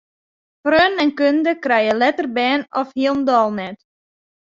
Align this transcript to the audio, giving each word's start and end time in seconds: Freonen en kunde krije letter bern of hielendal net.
Freonen 0.67 1.01
en 1.03 1.11
kunde 1.19 1.53
krije 1.65 1.93
letter 2.03 2.29
bern 2.37 2.65
of 2.81 2.87
hielendal 3.01 3.49
net. 3.59 3.77